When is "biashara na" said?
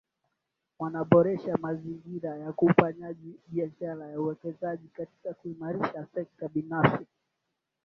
3.47-4.19